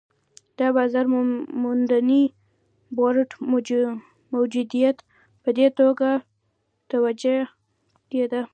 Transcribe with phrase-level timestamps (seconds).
[0.59, 1.05] د بازار
[1.61, 2.23] موندنې
[2.97, 3.29] بورډ
[4.33, 4.97] موجودیت
[5.43, 6.09] په دې توګه
[6.91, 7.39] توجیه
[8.09, 8.41] کېده.